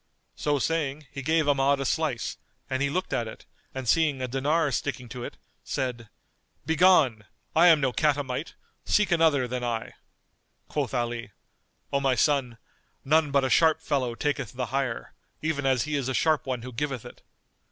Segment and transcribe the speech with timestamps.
[0.33, 2.37] So saying, he gave Ahmad a slice,
[2.71, 6.09] and he looked at it and seeing a dinar sticking to it, said
[6.65, 7.25] "Begone!
[7.55, 9.93] I am no catamite: seek another than I."
[10.69, 11.33] Quoth Ali,
[11.93, 12.57] "O my son,
[13.05, 16.63] none but a sharp fellow taketh the hire, even as he is a sharp one
[16.63, 17.21] who giveth it.